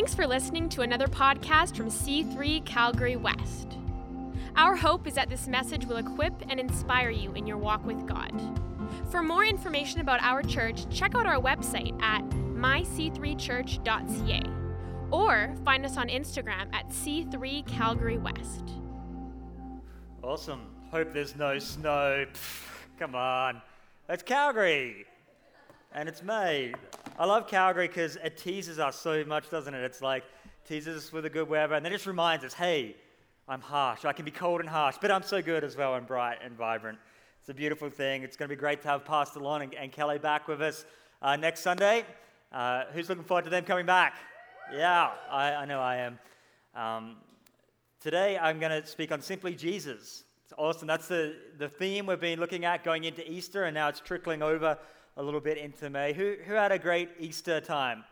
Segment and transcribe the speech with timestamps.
[0.00, 3.76] Thanks for listening to another podcast from C3 Calgary West.
[4.56, 8.06] Our hope is that this message will equip and inspire you in your walk with
[8.06, 8.32] God.
[9.10, 14.42] For more information about our church, check out our website at myc3church.ca
[15.10, 18.70] or find us on Instagram at C3 Calgary West.
[20.22, 20.62] Awesome.
[20.90, 22.24] Hope there's no snow.
[22.32, 23.60] Pff, come on.
[24.08, 25.04] It's Calgary.
[25.92, 26.72] And it's May.
[27.18, 29.82] I love Calgary because it teases us so much, doesn't it?
[29.82, 30.22] It's like,
[30.64, 32.94] teases us with the good weather, and then it just reminds us, hey,
[33.48, 34.04] I'm harsh.
[34.04, 36.56] I can be cold and harsh, but I'm so good as well and bright and
[36.56, 36.96] vibrant.
[37.40, 38.22] It's a beautiful thing.
[38.22, 40.84] It's going to be great to have Pastor Lon and, and Kelly back with us
[41.22, 42.04] uh, next Sunday.
[42.52, 44.14] Uh, who's looking forward to them coming back?
[44.72, 46.18] Yeah, I, I know I am.
[46.76, 47.16] Um,
[48.00, 50.22] today I'm going to speak on simply Jesus.
[50.44, 50.86] It's awesome.
[50.86, 54.40] That's the, the theme we've been looking at going into Easter, and now it's trickling
[54.40, 54.78] over
[55.16, 56.12] a little bit into May.
[56.12, 58.04] Who, who had a great Easter time?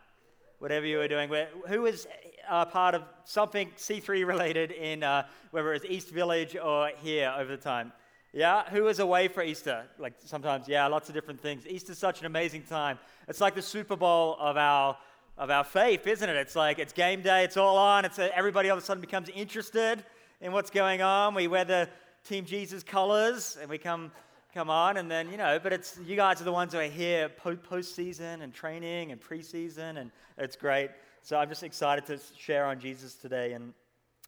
[0.59, 1.29] Whatever you were doing.
[1.29, 2.07] where, Who was
[2.47, 7.55] uh, part of something C3 related in uh, whether it's East Village or here over
[7.55, 7.93] the time?
[8.33, 9.85] Yeah, who was away for Easter?
[9.97, 11.65] Like sometimes, yeah, lots of different things.
[11.65, 12.99] Easter's such an amazing time.
[13.27, 14.97] It's like the Super Bowl of our
[15.37, 16.35] of our faith, isn't it?
[16.35, 18.05] It's like it's game day, it's all on.
[18.05, 20.03] It's a, everybody all of a sudden becomes interested
[20.41, 21.33] in what's going on.
[21.33, 21.89] We wear the
[22.27, 24.11] Team Jesus colors and we come
[24.53, 25.59] come on, and then you know.
[25.61, 29.21] But it's you guys are the ones who are here post season and training and
[29.21, 30.89] preseason, and it's great.
[31.21, 33.73] So I'm just excited to share on Jesus today, and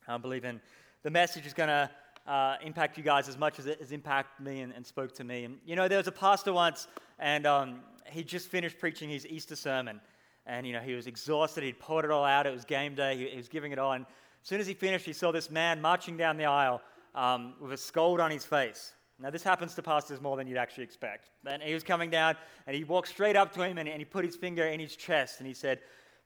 [0.08, 0.60] I believe in
[1.04, 1.90] the message is going to
[2.28, 5.24] uh, impact you guys as much as it has impacted me and, and, spoke to
[5.24, 5.44] me.
[5.46, 9.26] And you know, there was a pastor once, and um, he just finished preaching his
[9.26, 10.00] Easter sermon
[10.46, 11.64] and you know he was exhausted.
[11.64, 12.46] He'd poured it all out.
[12.46, 13.18] It was game day.
[13.18, 13.94] He, he was giving it all.
[13.94, 16.82] And as soon as he finished, he saw this man marching down the aisle
[17.16, 18.94] um, with a scold on his face.
[19.22, 21.30] Now this happens to pastors more than you'd actually expect.
[21.46, 24.06] And he was coming down, and he walked straight up to him, and, and he
[24.06, 25.80] put his finger in his chest, and he said,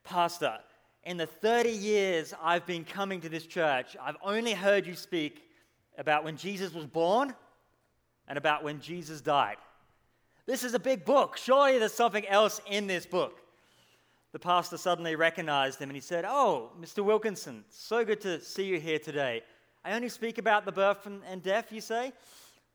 [0.03, 0.57] "Pastor,
[1.03, 5.43] in the 30 years I've been coming to this church, I've only heard you speak
[5.97, 7.33] about when Jesus was born
[8.27, 9.57] and about when Jesus died.
[10.45, 11.37] This is a big book.
[11.37, 13.41] Surely there's something else in this book
[14.35, 17.01] the pastor suddenly recognized him and he said, Oh, Mr.
[17.01, 19.41] Wilkinson, so good to see you here today.
[19.85, 22.11] I only speak about the birth and death, you say?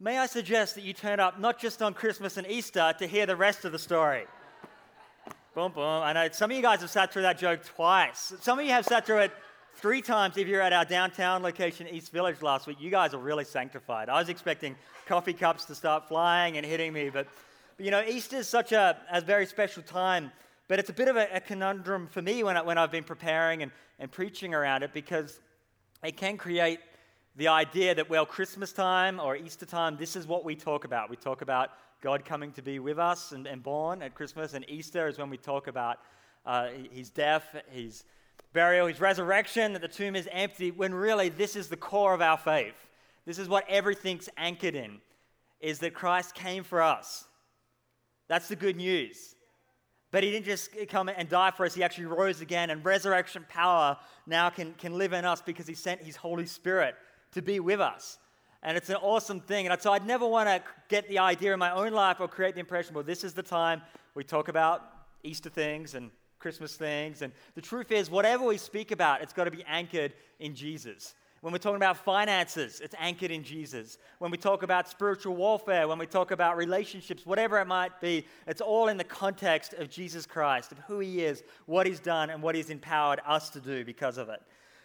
[0.03, 3.27] May I suggest that you turn up not just on Christmas and Easter to hear
[3.27, 4.25] the rest of the story?
[5.55, 5.85] boom, boom.
[5.85, 8.33] I know some of you guys have sat through that joke twice.
[8.41, 9.33] Some of you have sat through it
[9.75, 12.81] three times if you're at our downtown location, East Village, last week.
[12.81, 14.09] You guys are really sanctified.
[14.09, 14.75] I was expecting
[15.07, 17.27] coffee cups to start flying and hitting me, but,
[17.77, 20.33] but you know, Easter is such a, a very special time
[20.71, 23.03] but it's a bit of a, a conundrum for me when, I, when I've been
[23.03, 25.41] preparing and, and preaching around it because
[26.05, 26.79] it can create
[27.37, 31.09] the idea that, well, Christmas time or Easter time, this is what we talk about.
[31.09, 31.71] We talk about
[32.01, 35.31] God coming to be with us and, and born at Christmas, and Easter is when
[35.31, 35.99] we talk about
[36.47, 38.05] uh, his death, his
[38.53, 42.21] burial, his resurrection, that the tomb is empty, when really this is the core of
[42.21, 42.75] our faith.
[43.27, 45.01] This is what everything's anchored in,
[45.61, 47.27] is that Christ came for us.
[48.29, 49.35] That's the good news.
[50.11, 53.45] But he didn't just come and die for us, he actually rose again, and resurrection
[53.49, 56.97] power now can, can live in us because he sent his Holy Spirit
[57.33, 58.19] to be with us.
[58.63, 59.69] And it's an awesome thing.
[59.69, 62.55] And so I'd never want to get the idea in my own life or create
[62.55, 63.81] the impression, well, this is the time
[64.15, 64.83] we talk about
[65.23, 67.23] Easter things and Christmas things.
[67.23, 71.15] And the truth is, whatever we speak about, it's got to be anchored in Jesus.
[71.41, 73.97] When we're talking about finances, it's anchored in Jesus.
[74.19, 78.27] When we talk about spiritual warfare, when we talk about relationships, whatever it might be,
[78.47, 82.29] it's all in the context of Jesus Christ, of who He is, what He's done,
[82.29, 84.43] and what He's empowered us to do because of it.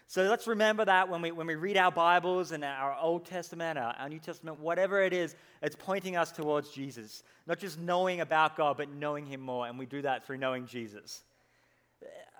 [0.08, 3.76] So let's remember that when we, when we read our Bibles and our Old Testament,
[3.76, 7.24] our, our New Testament, whatever it is, it's pointing us towards Jesus.
[7.46, 9.66] Not just knowing about God, but knowing Him more.
[9.66, 11.24] And we do that through knowing Jesus.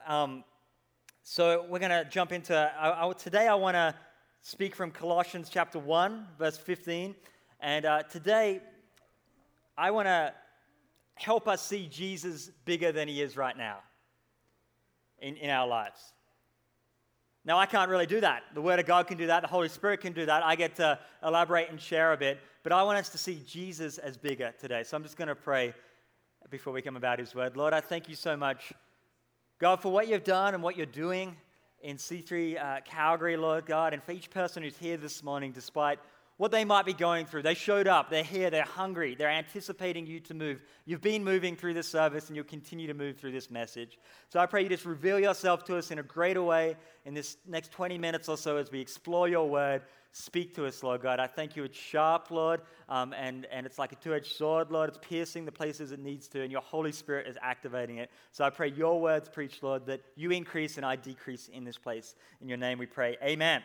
[0.07, 0.45] Um,
[1.25, 3.97] so we're going to jump into, I, I, today I want to
[4.43, 7.17] speak from Colossians chapter 1, verse 15.
[7.59, 8.61] And uh, today,
[9.77, 10.33] I want to
[11.15, 13.79] help us see Jesus bigger than he is right now
[15.19, 16.13] in, in our lives.
[17.47, 18.43] Now, I can't really do that.
[18.55, 19.41] The Word of God can do that.
[19.41, 20.45] The Holy Spirit can do that.
[20.45, 22.41] I get to elaborate and share a bit.
[22.65, 24.83] But I want us to see Jesus as bigger today.
[24.83, 25.73] So I'm just going to pray
[26.51, 27.57] before we come about His Word.
[27.57, 28.73] Lord, I thank you so much,
[29.61, 31.37] God, for what you've done and what you're doing
[31.83, 36.01] in C3 uh, Calgary, Lord God, and for each person who's here this morning, despite
[36.37, 37.43] what they might be going through.
[37.43, 40.61] They showed up, they're here, they're hungry, they're anticipating you to move.
[40.85, 43.99] You've been moving through this service and you'll continue to move through this message.
[44.29, 47.39] So I pray you just reveal yourself to us in a greater way in this
[47.47, 49.83] next 20 minutes or so as we explore your word.
[50.13, 51.21] Speak to us, Lord God.
[51.21, 51.65] I thank you.
[51.65, 54.89] It's sharp, Lord, um, and, and it's like a two edged sword, Lord.
[54.89, 58.11] It's piercing the places it needs to, and your Holy Spirit is activating it.
[58.33, 61.77] So I pray your words preach, Lord, that you increase and I decrease in this
[61.77, 62.15] place.
[62.41, 63.19] In your name we pray.
[63.23, 63.63] Amen.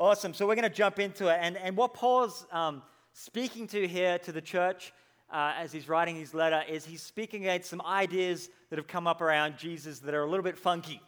[0.00, 0.32] Awesome.
[0.32, 1.38] So we're going to jump into it.
[1.42, 2.82] And, and what Paul's um,
[3.14, 4.92] speaking to here to the church
[5.28, 9.08] uh, as he's writing his letter is he's speaking against some ideas that have come
[9.08, 11.00] up around Jesus that are a little bit funky.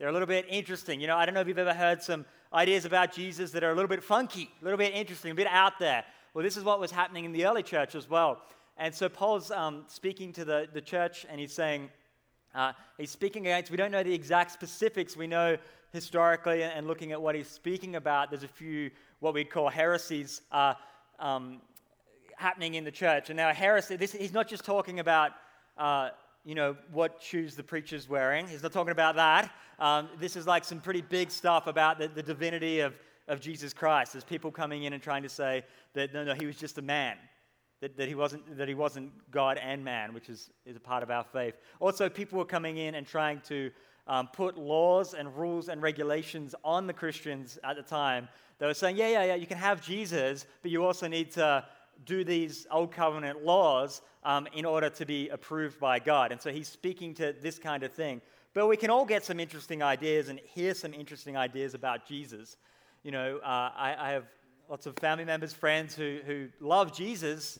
[0.00, 1.00] They're a little bit interesting.
[1.00, 3.70] You know, I don't know if you've ever heard some ideas about Jesus that are
[3.70, 6.04] a little bit funky, a little bit interesting, a bit out there.
[6.34, 8.42] Well, this is what was happening in the early church as well.
[8.76, 11.90] And so Paul's um, speaking to the, the church and he's saying,
[12.56, 15.16] uh, he's speaking against, we don't know the exact specifics.
[15.16, 15.58] We know
[15.92, 20.42] historically and looking at what he's speaking about, there's a few what we'd call heresies
[20.50, 20.74] uh,
[21.18, 21.60] um,
[22.36, 23.30] happening in the church.
[23.30, 25.32] And now, heresy, this, he's not just talking about,
[25.78, 26.10] uh,
[26.44, 28.46] you know, what shoes the preacher's wearing.
[28.46, 29.50] He's not talking about that.
[29.78, 32.94] Um, this is like some pretty big stuff about the, the divinity of,
[33.28, 34.12] of Jesus Christ.
[34.12, 35.64] There's people coming in and trying to say
[35.94, 37.16] that, no, no, he was just a man.
[37.80, 41.02] That, that, he wasn't, that he wasn't God and man, which is, is a part
[41.02, 41.58] of our faith.
[41.78, 43.70] Also, people were coming in and trying to
[44.06, 48.28] um, put laws and rules and regulations on the Christians at the time.
[48.58, 51.64] They were saying, yeah, yeah, yeah, you can have Jesus, but you also need to
[52.04, 56.32] do these old covenant laws um, in order to be approved by God.
[56.32, 58.20] And so he's speaking to this kind of thing.
[58.54, 62.56] But we can all get some interesting ideas and hear some interesting ideas about Jesus.
[63.02, 64.24] You know, uh, I, I, have
[64.68, 67.58] lots of family members, friends who, who love Jesus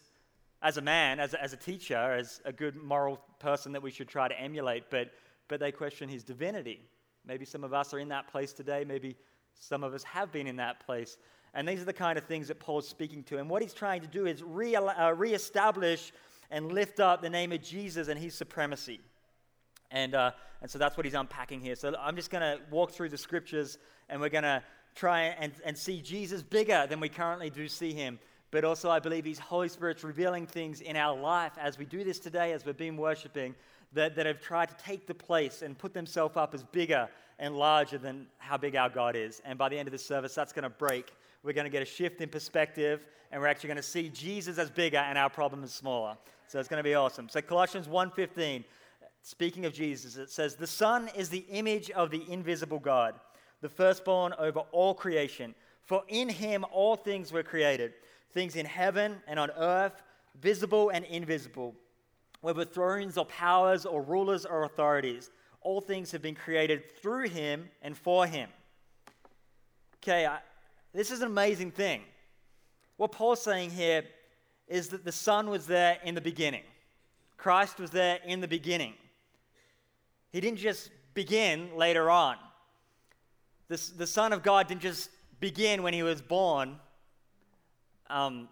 [0.67, 3.91] as a man, as a, as a teacher, as a good moral person that we
[3.91, 4.85] should try to emulate.
[4.91, 5.11] But
[5.49, 6.81] but they question his divinity.
[7.25, 8.85] Maybe some of us are in that place today.
[8.87, 9.17] Maybe
[9.55, 11.19] some of us have been in that place.
[11.55, 13.39] And these are the kind of things that Paul's speaking to.
[13.39, 16.13] And what he's trying to do is re- uh, reestablish
[16.51, 19.01] and lift up the name of Jesus and his supremacy.
[19.91, 21.75] And, uh, and so that's what he's unpacking here.
[21.75, 23.79] So I'm just going to walk through the scriptures
[24.09, 24.63] and we're going to
[24.95, 28.19] try and, and see Jesus bigger than we currently do see him.
[28.57, 32.03] But also, I believe his Holy Spirit's revealing things in our life as we do
[32.03, 33.55] this today, as we've been worshiping,
[33.93, 37.07] that, that have tried to take the place and put themselves up as bigger
[37.39, 39.43] and larger than how big our God is.
[39.45, 41.13] And by the end of the service, that's going to break.
[41.43, 44.57] We're going to get a shift in perspective, and we're actually going to see Jesus
[44.57, 46.17] as bigger and our problem is smaller.
[46.49, 47.29] So it's going to be awesome.
[47.29, 48.65] So Colossians 1:15,
[49.21, 53.21] speaking of Jesus, it says, "The Son is the image of the invisible God,
[53.61, 55.55] the firstborn over all creation.
[55.87, 57.93] For in him all things were created,
[58.33, 60.03] things in heaven and on earth,
[60.41, 61.75] visible and invisible."
[62.47, 65.31] whether thrones or powers or rulers or authorities.
[65.63, 68.49] All things have been created through him and for him.
[69.97, 70.39] Okay, I,
[70.93, 72.03] this is an amazing thing.
[72.99, 74.05] What Paul's saying here
[74.69, 76.63] is that the Son was there in the beginning.
[77.37, 78.95] Christ was there in the beginning.
[80.31, 82.37] He didn't just begin later on.
[83.67, 86.77] The, the Son of God didn't just begin when he was born.
[88.11, 88.49] Um,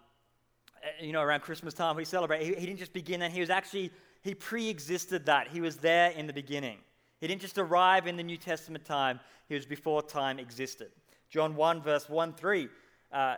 [0.99, 2.41] you know, around Christmas time, we celebrate.
[2.41, 3.91] He, he didn't just begin then, he was actually,
[4.21, 5.47] he pre existed that.
[5.47, 6.77] He was there in the beginning.
[7.19, 10.91] He didn't just arrive in the New Testament time, he was before time existed.
[11.29, 12.69] John 1, verse 1 3,
[13.11, 13.35] uh,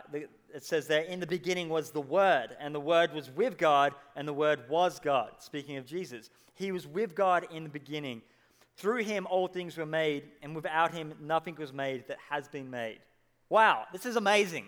[0.54, 3.94] it says there, In the beginning was the Word, and the Word was with God,
[4.16, 5.30] and the Word was God.
[5.38, 8.22] Speaking of Jesus, he was with God in the beginning.
[8.76, 12.70] Through him, all things were made, and without him, nothing was made that has been
[12.70, 12.98] made.
[13.48, 14.66] Wow, this is amazing.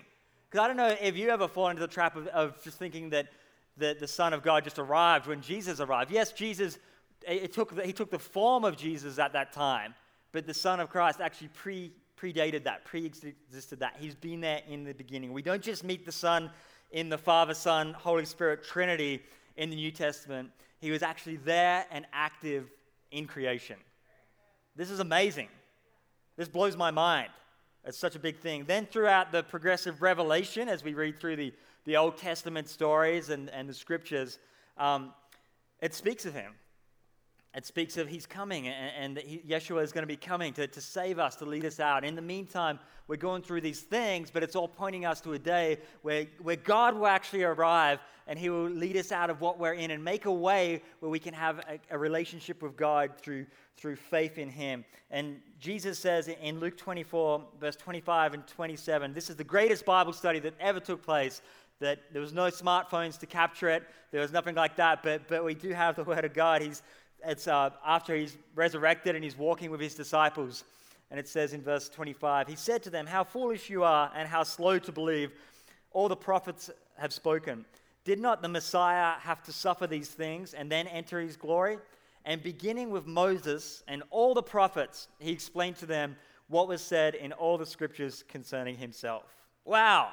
[0.50, 3.10] Because I don't know if you ever fall into the trap of, of just thinking
[3.10, 3.28] that,
[3.76, 6.10] that the Son of God just arrived when Jesus arrived.
[6.10, 6.78] Yes, Jesus,
[7.26, 9.94] eh, it took, he took the form of Jesus at that time,
[10.32, 13.96] but the Son of Christ actually pre, predated that, pre existed that.
[14.00, 15.32] He's been there in the beginning.
[15.32, 16.50] We don't just meet the Son
[16.90, 19.22] in the Father, Son, Holy Spirit Trinity
[19.56, 22.70] in the New Testament, He was actually there and active
[23.10, 23.76] in creation.
[24.74, 25.48] This is amazing.
[26.36, 27.28] This blows my mind.
[27.84, 28.64] It's such a big thing.
[28.66, 31.52] Then, throughout the progressive revelation, as we read through the,
[31.86, 34.38] the Old Testament stories and, and the scriptures,
[34.76, 35.12] um,
[35.80, 36.52] it speaks of him.
[37.54, 40.68] It speaks of he's coming and, and he, Yeshua is going to be coming to,
[40.68, 42.04] to save us, to lead us out.
[42.04, 42.78] In the meantime,
[43.08, 46.54] we're going through these things, but it's all pointing us to a day where, where
[46.54, 50.04] God will actually arrive and he will lead us out of what we're in and
[50.04, 54.38] make a way where we can have a, a relationship with God through, through faith
[54.38, 54.84] in him.
[55.10, 60.12] And Jesus says in Luke 24, verse 25 and 27, this is the greatest Bible
[60.12, 61.42] study that ever took place
[61.80, 63.82] that there was no smartphones to capture it.
[64.12, 66.62] There was nothing like that, but, but we do have the Word of God.
[66.62, 66.82] He's,
[67.24, 70.64] it's uh, after he's resurrected and he's walking with his disciples.
[71.10, 74.28] And it says in verse 25, He said to them, How foolish you are, and
[74.28, 75.32] how slow to believe
[75.92, 77.64] all the prophets have spoken.
[78.04, 81.78] Did not the Messiah have to suffer these things and then enter his glory?
[82.24, 86.16] And beginning with Moses and all the prophets, he explained to them
[86.48, 89.24] what was said in all the scriptures concerning himself.
[89.64, 90.10] Wow,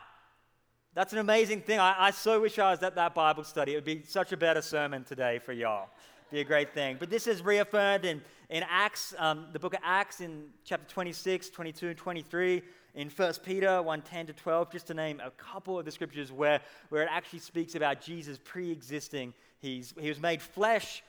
[0.93, 1.79] that's an amazing thing.
[1.79, 3.73] I, I so wish I was at that Bible study.
[3.73, 5.89] It would be such a better sermon today for y'all.
[6.29, 6.97] Be a great thing.
[6.99, 11.49] But this is reaffirmed in, in Acts, um, the book of Acts in chapter 26,
[11.49, 12.61] 22, and 23
[12.95, 16.29] in 1 Peter 1 10 to 12, just to name a couple of the scriptures
[16.29, 19.33] where, where it actually speaks about Jesus pre existing.
[19.59, 21.01] He was made flesh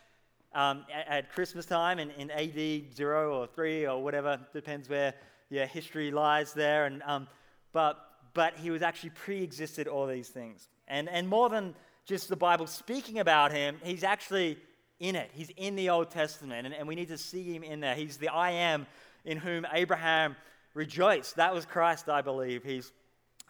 [0.55, 5.15] um, at, at, Christmas time in, in AD 0 or 3 or whatever, depends where
[5.51, 6.87] yeah, history lies there.
[6.87, 7.27] And, um,
[7.73, 7.99] but,
[8.35, 10.69] but he was actually pre existed all these things.
[10.87, 11.75] And, and more than
[12.07, 14.59] just the Bible speaking about him, he's actually
[15.01, 15.31] in it.
[15.33, 17.95] He's in the Old Testament, and, and we need to see him in there.
[17.95, 18.87] He's the I am
[19.25, 20.37] in whom Abraham
[20.75, 21.37] rejoiced.
[21.37, 22.65] That was Christ, I believe.
[22.65, 22.93] He's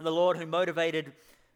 [0.00, 1.12] the Lord who motivated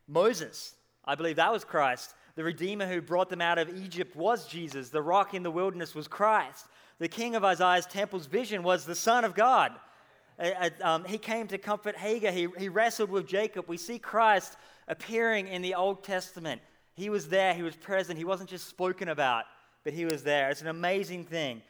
[0.09, 0.75] Moses.
[1.05, 2.15] I believe that was Christ.
[2.35, 4.89] The Redeemer who brought them out of Egypt was Jesus.
[4.89, 6.67] The rock in the wilderness was Christ.
[6.99, 9.73] The king of Isaiah's temple's vision was the Son of God.
[10.39, 12.33] Uh, um, he came to comfort Hagar.
[12.33, 13.67] He, he wrestled with Jacob.
[13.69, 14.57] We see Christ
[14.89, 16.63] appearing in the Old Testament.
[16.95, 18.19] He was there, he was present.
[18.19, 19.45] He wasn't just spoken about,
[19.85, 20.51] but he was there.
[20.51, 21.62] It's an amazing thing.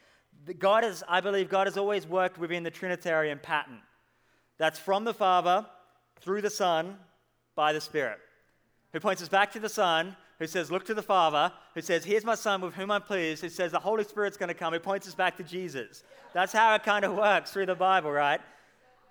[0.58, 3.78] God is, I believe God has always worked within the Trinitarian pattern.
[4.58, 5.66] That's from the Father,
[6.20, 6.96] through the Son,
[7.54, 8.18] by the Spirit.
[8.92, 12.04] Who points us back to the Son, who says, Look to the Father, who says,
[12.04, 14.72] Here's my Son with whom I'm pleased, who says, The Holy Spirit's going to come,
[14.72, 16.02] who points us back to Jesus.
[16.34, 18.40] That's how it kind of works through the Bible, right?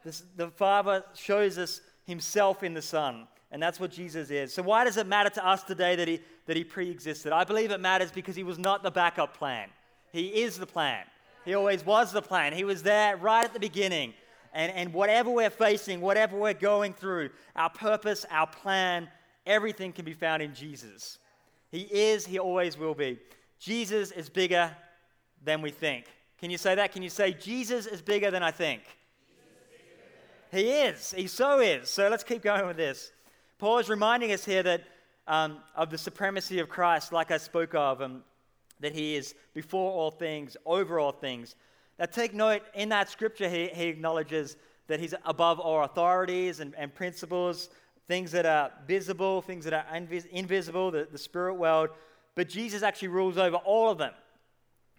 [0.04, 4.54] This, the Father shows us Himself in the Son, and that's what Jesus is.
[4.54, 7.34] So, why does it matter to us today that He, that he pre existed?
[7.34, 9.70] I believe it matters because He was not the backup plan,
[10.12, 11.04] He is the plan.
[11.44, 12.54] He always was the plan.
[12.54, 14.14] He was there right at the beginning.
[14.54, 19.08] And, and whatever we're facing, whatever we're going through, our purpose, our plan,
[19.46, 21.18] everything can be found in Jesus.
[21.72, 23.18] He is, He always will be.
[23.60, 24.76] Jesus is bigger
[25.44, 26.06] than we think.
[26.40, 26.92] Can you say that?
[26.92, 28.82] Can you say, Jesus is bigger than I think?
[30.52, 31.14] He is.
[31.16, 31.90] He so is.
[31.90, 33.12] So let's keep going with this.
[33.62, 34.82] Paul is reminding us here that
[35.28, 38.24] um, of the supremacy of Christ, like I spoke of, um,
[38.80, 41.54] that he is before all things, over all things.
[42.00, 46.74] Now, take note in that scripture, he, he acknowledges that he's above all authorities and,
[46.76, 47.70] and principles,
[48.08, 51.90] things that are visible, things that are invis- invisible, the, the spirit world.
[52.34, 54.14] But Jesus actually rules over all of them.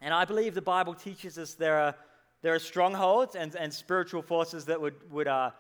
[0.00, 1.96] And I believe the Bible teaches us there are,
[2.42, 5.50] there are strongholds and, and spiritual forces that would, would, uh,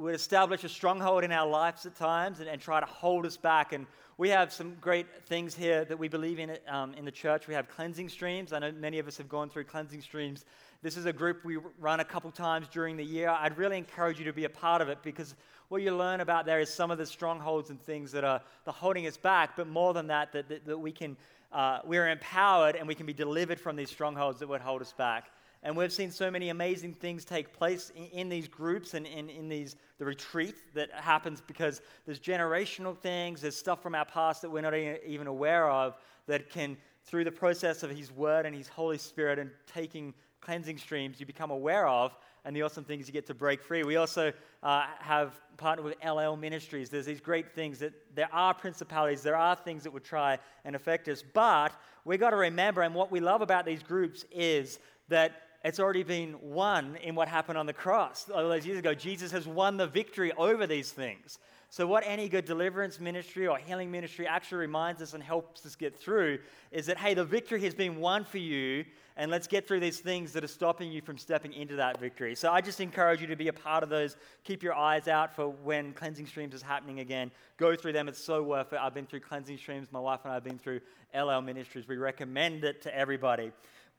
[0.00, 3.36] would establish a stronghold in our lives at times and, and try to hold us
[3.36, 3.72] back.
[3.72, 7.46] And we have some great things here that we believe in um, in the church.
[7.46, 8.52] We have cleansing streams.
[8.52, 10.44] I know many of us have gone through cleansing streams.
[10.82, 13.28] This is a group we run a couple times during the year.
[13.28, 15.34] I'd really encourage you to be a part of it because
[15.68, 19.06] what you learn about there is some of the strongholds and things that are holding
[19.06, 21.16] us back, but more than that, that, that, that we can,
[21.52, 24.92] uh, we're empowered and we can be delivered from these strongholds that would hold us
[24.92, 25.30] back.
[25.62, 29.28] And we've seen so many amazing things take place in, in these groups and in,
[29.28, 34.40] in these, the retreat that happens because there's generational things, there's stuff from our past
[34.42, 38.56] that we're not even aware of that can, through the process of His Word and
[38.56, 42.16] His Holy Spirit and taking cleansing streams, you become aware of.
[42.46, 43.82] And the awesome thing is you get to break free.
[43.82, 46.88] We also uh, have partnered with Ellel Ministries.
[46.88, 50.74] There's these great things that there are principalities, there are things that would try and
[50.74, 51.22] affect us.
[51.34, 51.72] But
[52.06, 56.02] we got to remember, and what we love about these groups is that it's already
[56.02, 58.94] been won in what happened on the cross all those years ago.
[58.94, 61.38] Jesus has won the victory over these things.
[61.72, 65.76] So, what any good deliverance ministry or healing ministry actually reminds us and helps us
[65.76, 66.40] get through
[66.72, 68.84] is that, hey, the victory has been won for you,
[69.16, 72.34] and let's get through these things that are stopping you from stepping into that victory.
[72.34, 74.16] So, I just encourage you to be a part of those.
[74.42, 77.30] Keep your eyes out for when cleansing streams is happening again.
[77.56, 78.80] Go through them, it's so worth it.
[78.82, 80.80] I've been through cleansing streams, my wife and I have been through
[81.14, 81.86] Ellel ministries.
[81.86, 83.52] We recommend it to everybody.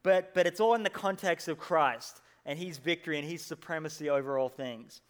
[0.03, 4.09] But, but it's all in the context of Christ and his victory and his supremacy
[4.09, 5.01] over all things.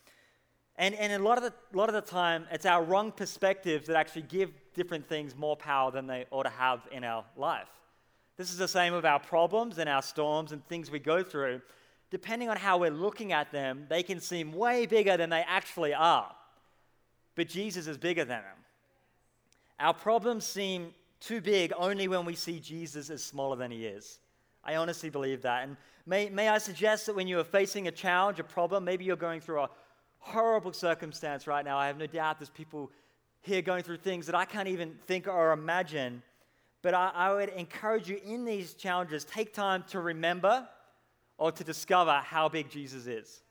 [0.77, 3.87] And, and a, lot of the, a lot of the time, it's our wrong perspectives
[3.87, 7.67] that actually give different things more power than they ought to have in our life.
[8.37, 11.61] This is the same with our problems and our storms and things we go through.
[12.09, 15.93] Depending on how we're looking at them, they can seem way bigger than they actually
[15.93, 16.33] are.
[17.35, 18.57] But Jesus is bigger than them.
[19.79, 24.19] Our problems seem too big only when we see Jesus as smaller than he is.
[24.63, 25.63] I honestly believe that.
[25.63, 29.03] And may, may I suggest that when you are facing a challenge, a problem, maybe
[29.05, 29.69] you're going through a
[30.19, 31.77] horrible circumstance right now.
[31.77, 32.91] I have no doubt there's people
[33.41, 36.21] here going through things that I can't even think or imagine.
[36.83, 40.67] But I, I would encourage you in these challenges, take time to remember
[41.37, 43.41] or to discover how big Jesus is.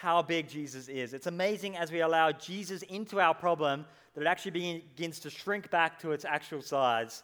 [0.00, 1.12] how big Jesus is.
[1.12, 3.84] It's amazing as we allow Jesus into our problem
[4.14, 7.22] that it actually begins to shrink back to its actual size,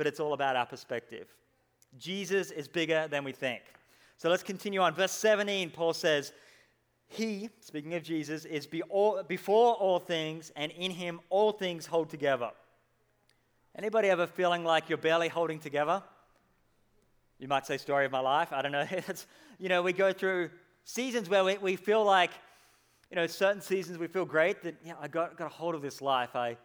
[0.00, 1.26] but it's all about our perspective.
[1.98, 3.60] Jesus is bigger than we think.
[4.16, 4.94] So let's continue on.
[4.94, 6.32] Verse 17, Paul says,
[7.06, 12.48] He, speaking of Jesus, is before all things, and in him all things hold together.
[13.76, 16.02] Anybody ever feeling like you're barely holding together?
[17.38, 18.54] You might say, story of my life.
[18.54, 18.86] I don't know.
[19.58, 20.48] you know, we go through
[20.84, 22.30] seasons where we, we feel like,
[23.10, 25.82] you know, certain seasons we feel great that, yeah, I got, got a hold of
[25.82, 26.34] this life.
[26.34, 26.56] I,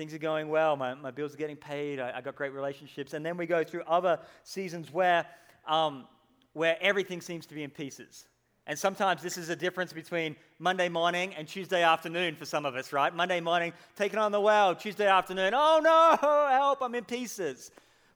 [0.00, 0.76] things are going well.
[0.76, 2.00] My, my bills are getting paid.
[2.00, 3.12] I, I got great relationships.
[3.12, 5.26] And then we go through other seasons where,
[5.68, 6.06] um,
[6.54, 8.24] where everything seems to be in pieces.
[8.66, 12.76] And sometimes this is a difference between Monday morning and Tuesday afternoon for some of
[12.76, 13.14] us, right?
[13.14, 14.78] Monday morning, taking on the world.
[14.80, 17.70] Tuesday afternoon, oh no, help, I'm in pieces.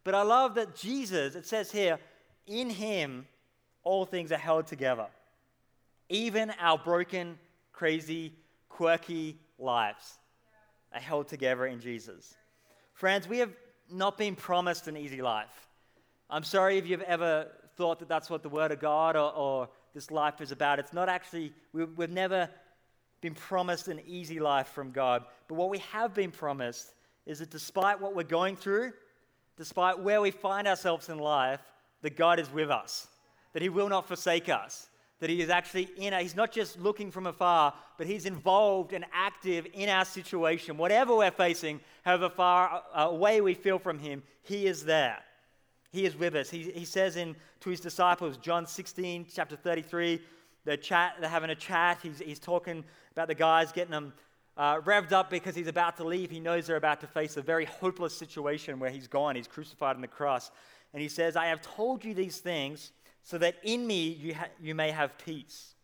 [0.05, 1.99] But I love that Jesus, it says here,
[2.47, 3.27] in him
[3.83, 5.09] all things are held together.
[6.09, 7.39] Even our broken,
[7.75, 8.33] crazy,
[8.71, 10.17] quirky lives
[10.95, 12.35] are held together in Jesus.
[12.93, 13.53] Friends, we have
[13.91, 15.69] not been promised an easy life.
[16.31, 19.69] I'm sorry if you've ever thought that that's what the Word of God or, or
[19.95, 20.79] this life is about.
[20.79, 22.49] It's not actually, we, we've never
[23.21, 25.25] been promised an easy life from God.
[25.49, 26.95] But what we have been promised
[27.27, 28.93] is that despite what we're going through,
[29.57, 31.61] despite where we find ourselves in life,
[32.03, 33.09] that God is with us,
[33.53, 34.89] that He will not forsake us,
[35.21, 36.23] that He is actually in us.
[36.23, 40.77] He's not just looking from afar, but He's involved and active in our situation.
[40.77, 45.19] Whatever we're facing, however far away we feel from Him, He is there.
[45.93, 46.51] He is with us.
[46.51, 50.21] He, he says in to His disciples, John 16, chapter 33,
[50.65, 51.99] they're, chat, they're having a chat.
[52.03, 54.13] He's, he's talking about the guys getting them
[54.57, 56.31] uh, revved up because he's about to leave.
[56.31, 59.37] He knows they're about to face a very hopeless situation where he's gone.
[59.37, 60.51] He's crucified on the cross.
[60.93, 62.93] And he says, I have told you these things
[63.25, 65.75] so that in me you, ha- you may have peace.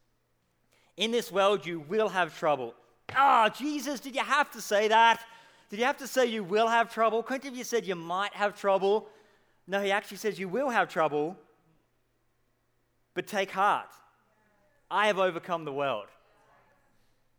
[0.97, 2.75] In this world you will have trouble.
[3.17, 5.21] Ah, oh, Jesus, did you have to say that?
[5.69, 7.23] Did you have to say you will have trouble?
[7.23, 9.09] Couldn't have you said you might have trouble?
[9.67, 11.37] No, he actually says you will have trouble,
[13.15, 13.89] but take heart.
[14.91, 16.07] I have overcome the world.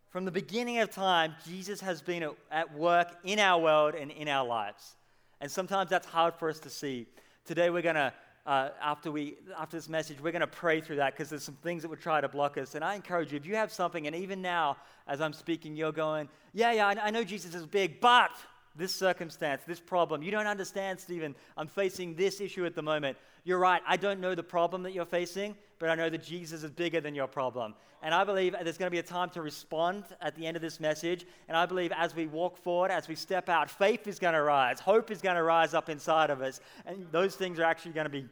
[0.09, 4.27] From the beginning of time, Jesus has been at work in our world and in
[4.27, 4.95] our lives.
[5.39, 7.07] And sometimes that's hard for us to see.
[7.45, 8.13] Today, we're going to,
[8.45, 11.57] uh, after, we, after this message, we're going to pray through that because there's some
[11.61, 12.75] things that would try to block us.
[12.75, 15.91] And I encourage you, if you have something, and even now, as I'm speaking, you're
[15.91, 18.31] going, Yeah, yeah, I, I know Jesus is big, but
[18.75, 20.23] this circumstance, this problem.
[20.23, 21.35] You don't understand, Stephen.
[21.57, 23.17] I'm facing this issue at the moment.
[23.43, 23.81] You're right.
[23.87, 27.01] I don't know the problem that you're facing, but I know that Jesus is bigger
[27.01, 27.73] than your problem.
[28.03, 30.61] And I believe there's going to be a time to respond at the end of
[30.61, 31.25] this message.
[31.47, 34.41] And I believe as we walk forward, as we step out, faith is going to
[34.41, 36.59] rise, hope is going to rise up inside of us.
[36.85, 38.25] And those things are actually going to be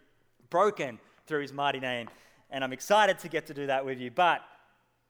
[0.50, 2.10] broken through his mighty name.
[2.50, 4.12] And I'm excited to get to do that with you.
[4.12, 4.42] But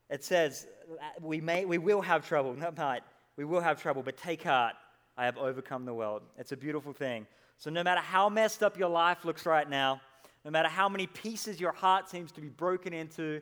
[0.09, 2.53] it says uh, we, may, we will have trouble.
[2.53, 3.03] Not might.
[3.37, 4.75] We will have trouble, but take heart
[5.19, 6.21] I have overcome the world.
[6.37, 7.27] It's a beautiful thing.
[7.57, 9.99] So, no matter how messed up your life looks right now,
[10.45, 13.41] no matter how many pieces your heart seems to be broken into,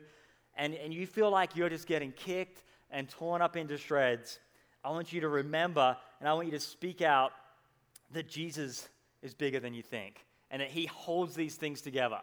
[0.56, 4.40] and, and you feel like you're just getting kicked and torn up into shreds,
[4.82, 7.30] I want you to remember and I want you to speak out
[8.10, 8.88] that Jesus
[9.22, 12.20] is bigger than you think and that He holds these things together.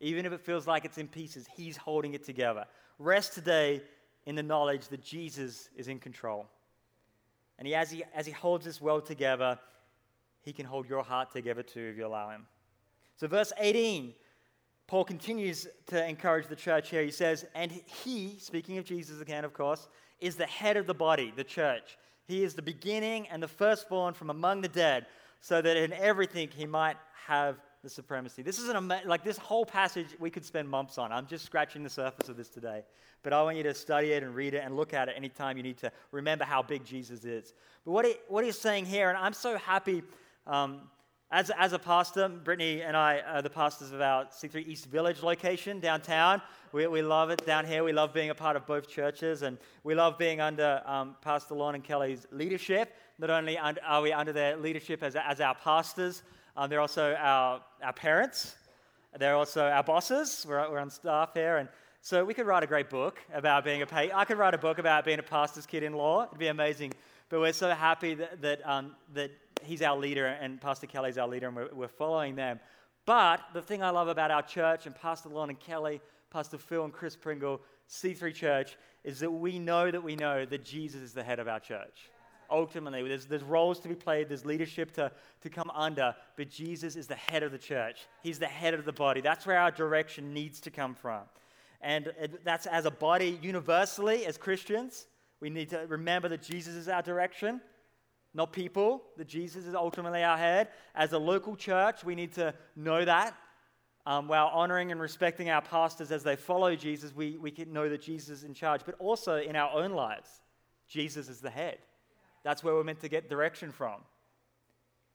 [0.00, 2.64] Even if it feels like it's in pieces, He's holding it together.
[2.98, 3.82] Rest today
[4.26, 6.46] in the knowledge that Jesus is in control.
[7.58, 9.58] And he, as, he, as he holds this world together,
[10.42, 12.46] he can hold your heart together too if you allow him.
[13.16, 14.14] So, verse 18,
[14.86, 17.02] Paul continues to encourage the church here.
[17.02, 19.88] He says, And he, speaking of Jesus again, of course,
[20.20, 21.98] is the head of the body, the church.
[22.26, 25.06] He is the beginning and the firstborn from among the dead,
[25.40, 28.42] so that in everything he might have the supremacy.
[28.42, 31.12] This is an like this whole passage we could spend months on.
[31.12, 32.82] I'm just scratching the surface of this today.
[33.22, 35.56] But I want you to study it and read it and look at it anytime
[35.56, 37.54] you need to remember how big Jesus is.
[37.84, 40.02] But what, he, what he's saying here, and I'm so happy
[40.46, 40.82] um,
[41.30, 45.22] as, as a pastor, Brittany and I are the pastors of our C3 East Village
[45.22, 46.40] location downtown.
[46.72, 47.84] We, we love it down here.
[47.84, 51.54] We love being a part of both churches, and we love being under um, Pastor
[51.54, 52.94] Lon and Kelly's leadership.
[53.18, 56.22] Not only are we under their leadership as, as our pastors,
[56.58, 58.56] um, they're also our, our parents.
[59.16, 60.44] They're also our bosses.
[60.46, 61.58] We're, we're on staff here.
[61.58, 61.68] And
[62.00, 64.10] so we could write a great book about being a pay.
[64.12, 66.24] I could write a book about being a pastor's kid-in-law.
[66.24, 66.94] It'd be amazing.
[67.28, 69.30] But we're so happy that, that, um, that
[69.62, 72.58] he's our leader and Pastor Kelly's our leader and we're, we're following them.
[73.06, 76.00] But the thing I love about our church and Pastor Lon and Kelly,
[76.32, 80.64] Pastor Phil and Chris Pringle, C3 Church, is that we know that we know that
[80.64, 82.10] Jesus is the head of our church
[82.50, 83.06] ultimately.
[83.08, 85.10] There's, there's roles to be played, there's leadership to,
[85.42, 88.06] to come under, but Jesus is the head of the church.
[88.22, 89.20] He's the head of the body.
[89.20, 91.22] That's where our direction needs to come from.
[91.80, 92.12] And
[92.44, 95.06] that's as a body universally, as Christians.
[95.40, 97.60] We need to remember that Jesus is our direction,
[98.34, 100.68] not people, that Jesus is ultimately our head.
[100.94, 103.34] As a local church, we need to know that.
[104.06, 107.88] Um, while honoring and respecting our pastors as they follow Jesus, we, we can know
[107.90, 108.80] that Jesus is in charge.
[108.84, 110.40] But also in our own lives,
[110.88, 111.78] Jesus is the head.
[112.48, 113.96] That's where we're meant to get direction from.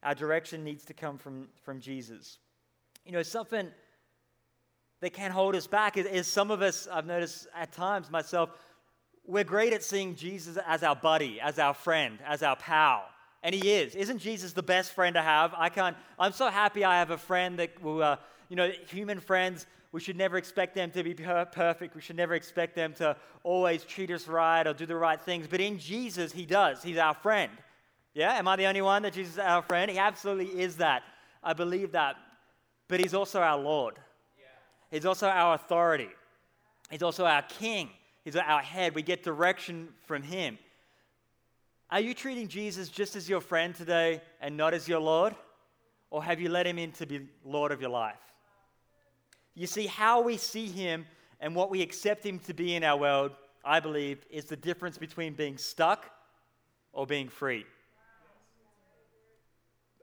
[0.04, 2.38] Our direction needs to come from, from Jesus.
[3.08, 3.70] You know, something
[5.02, 8.52] that can hold us back is, is some of us, I've noticed at times myself,
[9.26, 13.04] we're great at seeing Jesus as our buddy, as our friend, as our pal.
[13.42, 13.96] And he is.
[13.96, 15.56] Isn't Jesus the best friend to have?
[15.58, 18.18] I can't, I'm so happy I have a friend that will, uh,
[18.48, 21.96] you know, human friends, we should never expect them to be per- perfect.
[21.96, 25.46] We should never expect them to always treat us right or do the right things.
[25.48, 26.82] But in Jesus, he does.
[26.82, 27.52] He's our friend.
[28.16, 28.34] Yeah?
[28.34, 29.92] Am I the only one that Jesus is our friend?
[29.92, 31.04] He absolutely is that.
[31.44, 32.16] I believe that.
[32.88, 33.96] But He's also our Lord.
[34.90, 36.10] He's also our authority.
[36.90, 37.90] He's also our King.
[38.24, 38.96] He's our head.
[38.96, 40.58] We get direction from Him.
[41.92, 45.36] Are you treating Jesus just as your friend today and not as your Lord?
[46.10, 48.33] Or have you let Him in to be Lord of your life?
[49.56, 51.06] You see, how we see Him
[51.40, 53.32] and what we accept Him to be in our world,
[53.64, 56.10] I believe, is the difference between being stuck
[56.92, 57.66] or being free.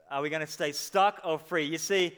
[0.09, 1.65] Are we going to stay stuck or free?
[1.65, 2.17] You see,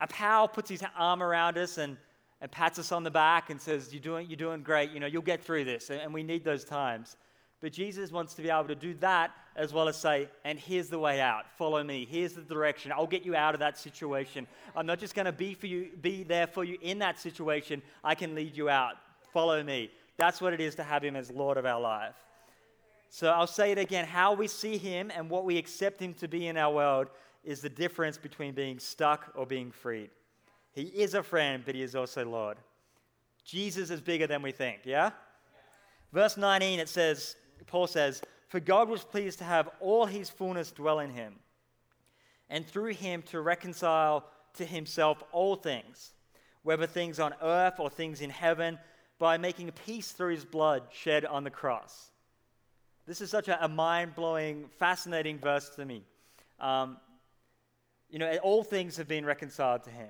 [0.00, 1.96] a pal puts his arm around us and,
[2.40, 4.90] and pats us on the back and says, you're doing, you're doing great.
[4.90, 5.90] You know, you'll get through this.
[5.90, 7.16] And we need those times.
[7.60, 10.88] But Jesus wants to be able to do that as well as say, and here's
[10.88, 11.50] the way out.
[11.56, 12.06] Follow me.
[12.08, 12.92] Here's the direction.
[12.92, 14.46] I'll get you out of that situation.
[14.76, 17.82] I'm not just going to be for you, be there for you in that situation.
[18.04, 18.94] I can lead you out.
[19.32, 19.90] Follow me.
[20.16, 22.14] That's what it is to have him as Lord of our life.
[23.10, 26.28] So I'll say it again how we see him and what we accept him to
[26.28, 27.08] be in our world
[27.42, 30.10] is the difference between being stuck or being freed.
[30.72, 32.58] He is a friend, but he is also Lord.
[33.44, 35.10] Jesus is bigger than we think, yeah?
[36.12, 40.70] Verse 19, it says, Paul says, For God was pleased to have all his fullness
[40.70, 41.34] dwell in him,
[42.48, 46.12] and through him to reconcile to himself all things,
[46.62, 48.78] whether things on earth or things in heaven,
[49.18, 52.10] by making peace through his blood shed on the cross.
[53.06, 56.04] This is such a, mind blowing, fascinating verse to me.
[56.60, 56.98] Um,
[58.10, 60.08] you know, all things have been reconciled to him.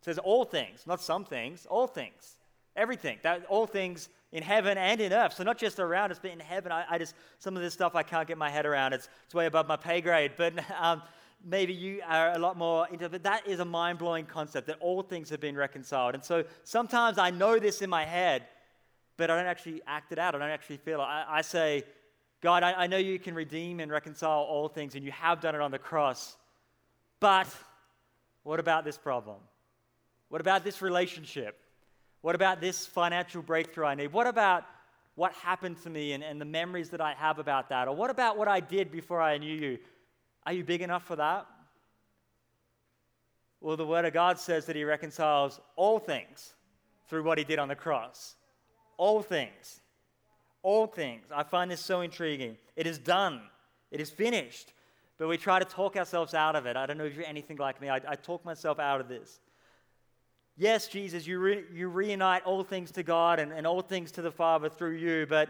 [0.00, 2.36] It says all things, not some things, all things.
[2.74, 3.18] Everything.
[3.22, 5.34] That, all things in heaven and in earth.
[5.34, 6.70] So not just around us, but in heaven.
[6.70, 8.92] I, I just, some of this stuff I can't get my head around.
[8.92, 10.32] It's, it's way above my pay grade.
[10.36, 11.02] But um,
[11.44, 14.76] maybe you are a lot more into But that is a mind blowing concept that
[14.80, 16.14] all things have been reconciled.
[16.14, 18.44] And so sometimes I know this in my head,
[19.16, 20.34] but I don't actually act it out.
[20.34, 21.04] I don't actually feel it.
[21.04, 21.84] I, I say,
[22.40, 25.54] God, I, I know you can redeem and reconcile all things, and you have done
[25.54, 26.36] it on the cross.
[27.18, 27.48] But
[28.44, 29.38] what about this problem?
[30.28, 31.58] What about this relationship?
[32.20, 34.12] What about this financial breakthrough I need?
[34.12, 34.64] What about
[35.14, 37.88] what happened to me and, and the memories that I have about that?
[37.88, 39.78] Or what about what I did before I knew you?
[40.46, 41.46] Are you big enough for that?
[43.60, 46.54] Well, the Word of God says that He reconciles all things
[47.08, 48.36] through what He did on the cross.
[48.96, 49.80] All things
[50.62, 51.26] all things.
[51.34, 52.56] I find this so intriguing.
[52.76, 53.40] It is done,
[53.90, 54.72] it is finished.
[55.16, 56.76] But we try to talk ourselves out of it.
[56.76, 57.88] I don't know if you're anything like me.
[57.88, 59.40] I, I talk myself out of this.
[60.60, 64.22] Yes, Jesus, you, re, you reunite all things to God and, and all things to
[64.22, 65.48] the Father through you, but,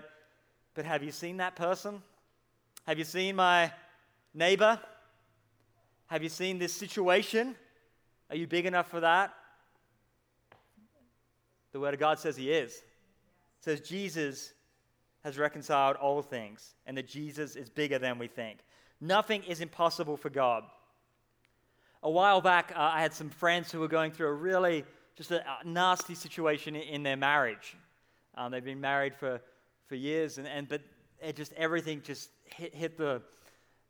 [0.74, 2.02] but have you seen that person?
[2.86, 3.72] Have you seen my
[4.34, 4.78] neighbor?
[6.08, 7.56] Have you seen this situation?
[8.28, 9.32] Are you big enough for that?
[11.72, 12.72] The Word of God says He is.
[12.74, 12.82] It
[13.60, 14.52] says Jesus
[15.24, 18.58] has reconciled all things and that Jesus is bigger than we think.
[19.00, 20.64] Nothing is impossible for God.
[22.02, 24.84] A while back, uh, I had some friends who were going through a really
[25.18, 27.76] just a, nasty situation in, in their marriage.
[28.36, 29.40] Um, they've been married for,
[29.86, 30.80] for years, and, and but
[31.20, 33.20] it just everything just hit, hit the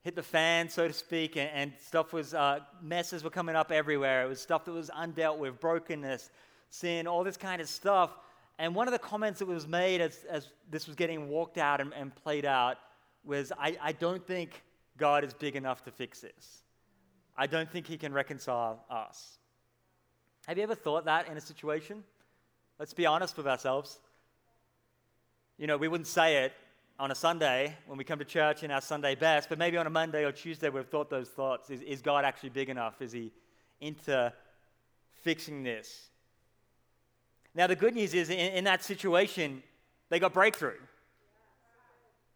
[0.03, 3.71] hit the fan, so to speak, and, and stuff was uh, messes were coming up
[3.71, 4.25] everywhere.
[4.25, 6.31] It was stuff that was undealt with, brokenness,
[6.71, 8.11] sin, all this kind of stuff.
[8.59, 11.81] And one of the comments that was made as, as this was getting walked out
[11.81, 12.79] and, and played out
[13.23, 14.63] was I, I don't think
[14.97, 16.63] God is big enough to fix this.
[17.37, 19.39] I don't think he can reconcile us.
[20.49, 22.03] Have you ever thought that in a situation?
[22.79, 23.99] Let's be honest with ourselves.
[25.59, 26.55] You know, we wouldn't say it
[26.99, 29.87] on a Sunday when we come to church in our Sunday best, but maybe on
[29.87, 31.69] a Monday or Tuesday we've thought those thoughts.
[31.69, 33.03] Is, is God actually big enough?
[33.03, 33.31] Is he
[33.83, 34.33] into
[35.23, 36.09] fixing this?
[37.55, 39.63] Now, the good news is in, in that situation,
[40.09, 40.79] they got breakthrough.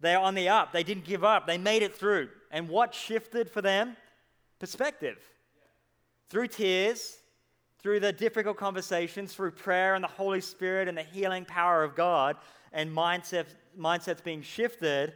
[0.00, 0.74] They're on the up.
[0.74, 1.46] They didn't give up.
[1.46, 2.28] They made it through.
[2.50, 3.96] And what shifted for them?
[4.58, 5.16] Perspective.
[6.28, 7.21] Through tears,
[7.82, 11.94] through the difficult conversations, through prayer and the Holy Spirit and the healing power of
[11.94, 12.36] God,
[12.72, 15.14] and mindsets, mindsets being shifted,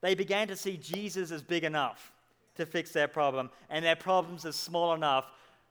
[0.00, 2.12] they began to see Jesus as big enough
[2.54, 5.26] to fix their problem, and their problems as small enough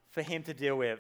[0.09, 0.99] for him to deal with.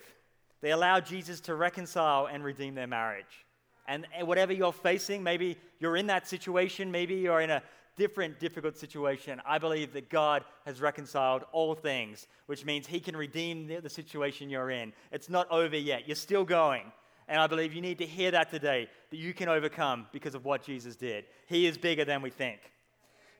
[0.61, 3.45] They allowed Jesus to reconcile and redeem their marriage.
[3.87, 7.63] And whatever you're facing, maybe you're in that situation, maybe you're in a
[7.97, 9.41] different difficult situation.
[9.45, 13.89] I believe that God has reconciled all things, which means He can redeem the, the
[13.89, 14.93] situation you're in.
[15.11, 16.83] It's not over yet, you're still going.
[17.27, 20.45] And I believe you need to hear that today, that you can overcome because of
[20.45, 21.25] what Jesus did.
[21.47, 22.59] He is bigger than we think.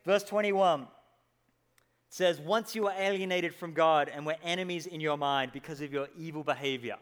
[0.05, 0.87] Verse 21
[2.09, 5.93] says, Once you were alienated from God and were enemies in your mind because of
[5.93, 6.97] your evil behavior.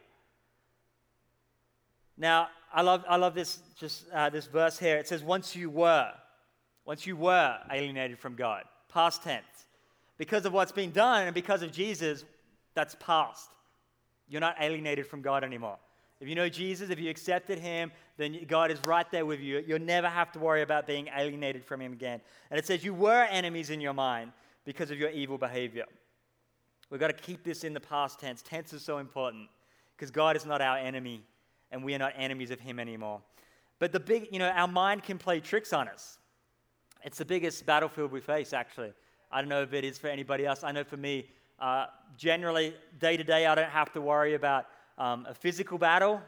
[2.17, 4.97] Now, I love, I love this, just, uh, this verse here.
[4.97, 6.11] It says, Once you were,
[6.85, 9.65] once you were alienated from God, past tense.
[10.17, 12.23] Because of what's been done and because of Jesus,
[12.73, 13.49] that's past.
[14.29, 15.77] You're not alienated from God anymore.
[16.21, 19.63] If you know Jesus, if you accepted Him, then God is right there with you.
[19.67, 22.21] You'll never have to worry about being alienated from Him again.
[22.49, 24.31] And it says, You were enemies in your mind
[24.63, 25.85] because of your evil behavior.
[26.89, 28.41] We've got to keep this in the past tense.
[28.41, 29.49] Tense is so important
[29.95, 31.23] because God is not our enemy
[31.71, 33.21] and we are not enemies of Him anymore.
[33.79, 36.17] But the big, you know, our mind can play tricks on us.
[37.05, 38.91] It's the biggest battlefield we face, actually.
[39.31, 40.63] I don't know if it is for anybody else.
[40.63, 41.27] I know for me,
[41.59, 41.85] uh,
[42.17, 44.65] generally, day to day, I don't have to worry about
[44.97, 46.19] um, a physical battle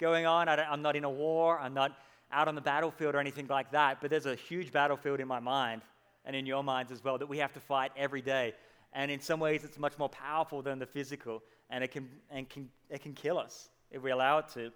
[0.00, 0.48] going on.
[0.48, 1.60] I am not in a war.
[1.60, 1.96] I'm not
[2.32, 4.00] out on the battlefield or anything like that.
[4.00, 5.82] But there's a huge battlefield in my mind
[6.24, 8.54] and in your minds as well that we have to fight every day.
[8.92, 12.48] And in some ways, it's much more powerful than the physical, and it can, and
[12.48, 14.72] can, it can kill us if we allow it to.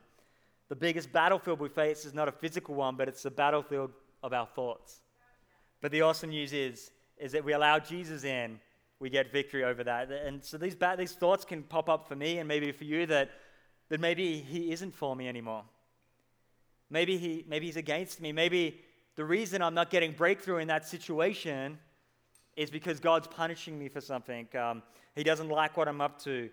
[0.69, 3.91] The biggest battlefield we face is not a physical one, but it's the battlefield
[4.23, 5.01] of our thoughts.
[5.81, 8.61] But the awesome news is, is that we allow Jesus in,
[9.01, 10.11] we get victory over that.
[10.11, 13.07] And so these, bad, these thoughts can pop up for me and maybe for you
[13.07, 13.31] that,
[13.89, 15.65] that maybe he isn't for me anymore.
[16.91, 18.33] Maybe, he, maybe he's against me.
[18.33, 18.81] Maybe
[19.15, 21.79] the reason I'm not getting breakthrough in that situation
[22.57, 24.49] is because God's punishing me for something.
[24.59, 24.83] Um,
[25.15, 26.51] he doesn't like what I'm up to,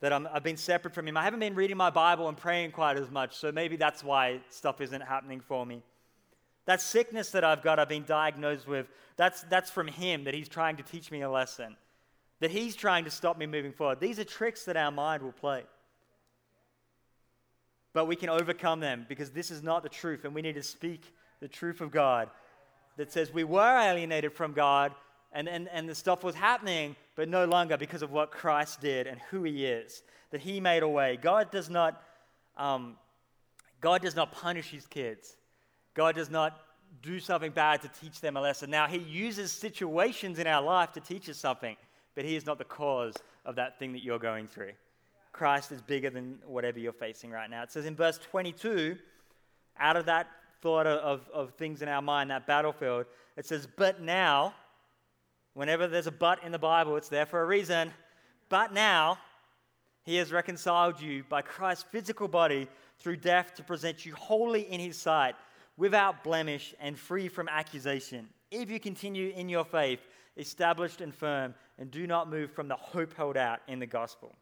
[0.00, 1.16] that i have been separate from Him.
[1.16, 4.40] I haven't been reading my Bible and praying quite as much, so maybe that's why
[4.48, 5.82] stuff isn't happening for me.
[6.66, 10.48] That sickness that I've got, I've been diagnosed with, that's, that's from Him, that He's
[10.48, 11.76] trying to teach me a lesson,
[12.40, 14.00] that He's trying to stop me moving forward.
[14.00, 15.64] These are tricks that our mind will play.
[17.92, 20.62] But we can overcome them because this is not the truth, and we need to
[20.62, 22.30] speak the truth of God
[22.96, 24.92] that says we were alienated from God
[25.32, 29.06] and, and, and the stuff was happening, but no longer because of what Christ did
[29.06, 31.18] and who he is, that he made a way.
[31.20, 32.02] God does not,
[32.56, 32.96] um,
[33.80, 35.36] God does not punish his kids.
[35.94, 36.60] God does not
[37.02, 38.70] do something bad to teach them a lesson.
[38.70, 41.76] Now, he uses situations in our life to teach us something,
[42.14, 44.72] but he is not the cause of that thing that you're going through.
[45.32, 47.62] Christ is bigger than whatever you're facing right now.
[47.62, 48.96] It says in verse 22,
[49.78, 50.28] out of that
[50.60, 53.06] thought of, of things in our mind, that battlefield.
[53.36, 54.54] It says, but now,
[55.54, 57.90] whenever there's a but in the Bible, it's there for a reason.
[58.48, 59.18] But now,
[60.04, 64.78] he has reconciled you by Christ's physical body through death to present you wholly in
[64.78, 65.34] his sight,
[65.76, 68.28] without blemish and free from accusation.
[68.50, 70.00] If you continue in your faith,
[70.36, 74.34] established and firm, and do not move from the hope held out in the gospel.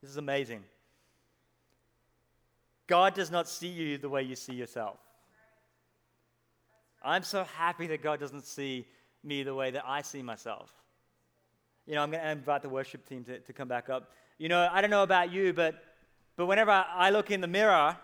[0.00, 0.64] This is amazing.
[2.86, 4.98] God does not see you the way you see yourself.
[7.02, 8.86] I'm so happy that God doesn't see
[9.22, 10.72] me the way that I see myself.
[11.86, 14.10] You know, I'm going to invite the worship team to, to come back up.
[14.38, 15.82] You know, I don't know about you, but,
[16.36, 17.96] but whenever I look in the mirror,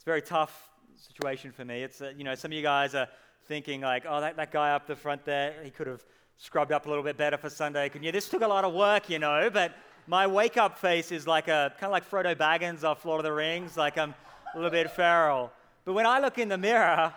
[0.00, 1.82] it's a very tough situation for me.
[1.82, 3.06] It's, uh, you know, some of you guys are
[3.44, 6.02] thinking like, oh, that, that guy up the front there, he could have
[6.38, 7.90] scrubbed up a little bit better for Sunday.
[7.90, 8.10] Couldn't you?
[8.10, 9.74] This took a lot of work, you know, but
[10.06, 13.24] my wake up face is like a kind of like Frodo Baggins off Lord of
[13.24, 14.14] the Rings, like I'm
[14.54, 15.52] a little bit feral.
[15.84, 17.12] But when I look in the mirror,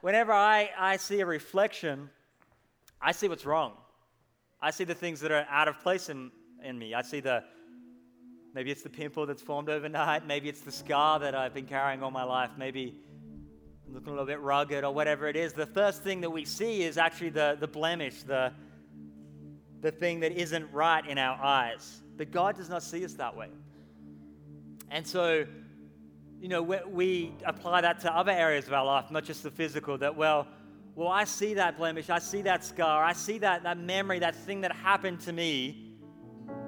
[0.00, 2.08] whenever I, I see a reflection,
[3.00, 3.72] I see what's wrong.
[4.60, 6.30] I see the things that are out of place in,
[6.62, 6.94] in me.
[6.94, 7.42] I see the
[8.54, 12.02] maybe it's the pimple that's formed overnight, maybe it's the scar that I've been carrying
[12.02, 12.94] all my life, maybe
[13.86, 15.52] I'm looking a little bit rugged or whatever it is.
[15.52, 18.52] The first thing that we see is actually the, the blemish, the,
[19.80, 22.00] the thing that isn't right in our eyes.
[22.16, 23.48] But God does not see us that way.
[24.90, 25.46] And so,
[26.40, 29.50] you know, we, we apply that to other areas of our life, not just the
[29.50, 30.46] physical, that, well,
[30.94, 34.34] well, I see that blemish, I see that scar, I see that, that memory, that
[34.34, 35.94] thing that happened to me.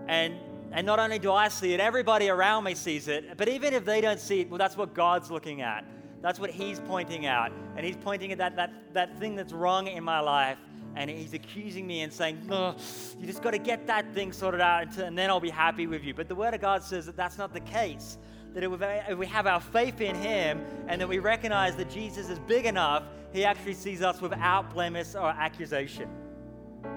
[0.09, 0.35] And,
[0.75, 3.37] and not only do I see it, everybody around me sees it.
[3.37, 5.85] But even if they don't see it, well, that's what God's looking at.
[6.21, 7.53] That's what He's pointing out.
[7.77, 10.59] And He's pointing at that, that, that thing that's wrong in my life
[10.97, 12.77] and he's accusing me and saying, No,
[13.19, 16.05] you just got to get that thing sorted out and then I'll be happy with
[16.05, 16.15] you.
[16.15, 18.19] But the Word of God says that that's not the case.
[18.53, 22.39] That if we have our faith in Him and that we recognize that Jesus is
[22.39, 26.09] big enough, He actually sees us without blemish or accusation,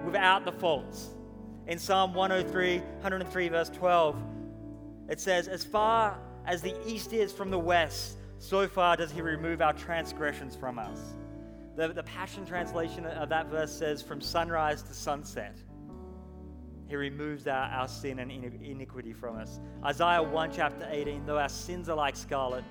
[0.06, 1.16] without the faults.
[1.68, 4.16] In Psalm 103, 103, verse 12,
[5.10, 9.22] it says, As far as the east is from the west, so far does He
[9.22, 10.98] remove our transgressions from us.
[11.76, 15.58] The, the Passion Translation of that verse says, From sunrise to sunset,
[16.88, 19.60] He removes our, our sin and iniquity from us.
[19.84, 22.64] Isaiah 1, chapter 18, Though our sins are like scarlet,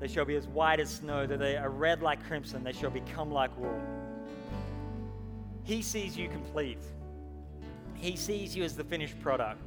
[0.00, 1.26] they shall be as white as snow.
[1.26, 3.80] Though they are red like crimson, they shall become like wool.
[5.64, 6.78] He sees you complete,
[7.98, 9.60] He sees you as the finished product.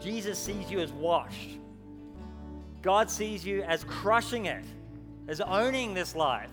[0.00, 1.58] Jesus sees you as washed.
[2.82, 4.64] God sees you as crushing it,
[5.28, 6.50] as owning this life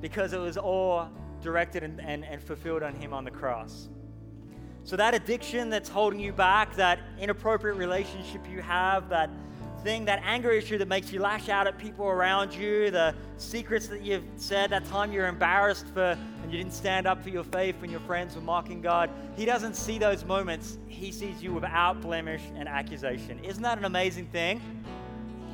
[0.00, 1.08] because it was all
[1.42, 3.88] directed and, and, and fulfilled on Him on the cross.
[4.84, 9.30] So, that addiction that's holding you back, that inappropriate relationship you have, that
[9.86, 13.86] thing, that anger issue that makes you lash out at people around you, the secrets
[13.86, 17.44] that you've said, that time you're embarrassed for and you didn't stand up for your
[17.44, 20.78] faith when your friends were mocking God, He doesn't see those moments.
[20.88, 23.38] He sees you without blemish and accusation.
[23.44, 24.60] Isn't that an amazing thing?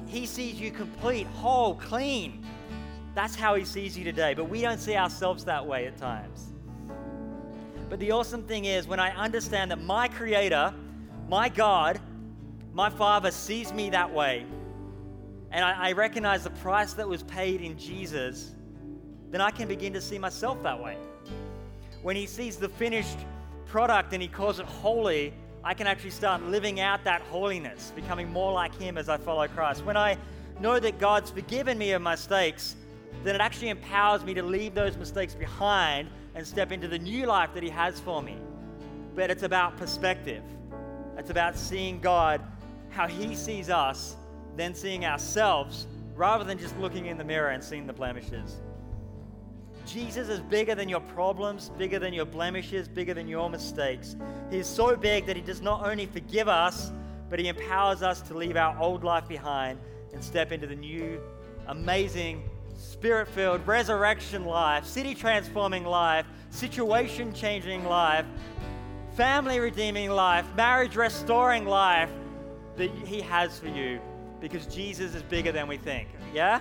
[0.07, 2.43] He sees you complete, whole, clean.
[3.15, 4.33] That's how He sees you today.
[4.33, 6.55] But we don't see ourselves that way at times.
[7.91, 10.73] But the awesome thing is, when I understand that my Creator,
[11.29, 12.01] my God,
[12.73, 14.47] my Father sees me that way,
[15.51, 18.55] and I, I recognize the price that was paid in Jesus,
[19.31, 20.97] then I can begin to see myself that way.
[22.03, 23.19] When He sees the finished
[23.67, 28.33] product and He calls it holy, I can actually start living out that holiness, becoming
[28.33, 29.85] more like Him as I follow Christ.
[29.85, 30.17] When I
[30.61, 32.77] know that God's forgiven me of my mistakes,
[33.23, 37.27] then it actually empowers me to leave those mistakes behind and step into the new
[37.27, 38.39] life that He has for me.
[39.15, 40.43] But it's about perspective,
[41.19, 42.41] it's about seeing God
[42.93, 44.17] how He sees us,
[44.57, 48.61] then seeing ourselves, rather than just looking in the mirror and seeing the blemishes.
[49.87, 54.15] Jesus is bigger than your problems, bigger than your blemishes, bigger than your mistakes.
[54.51, 56.93] He is so big that He does not only forgive us,
[57.29, 59.79] but He empowers us to leave our old life behind
[60.13, 61.21] and step into the new,
[61.67, 68.27] amazing spirit filled, resurrection life, city transforming life, situation changing life,
[69.17, 72.11] family redeeming life, marriage restoring life
[72.77, 74.01] that He has for you
[74.41, 76.09] because Jesus is bigger than we think.
[76.35, 76.61] Yeah?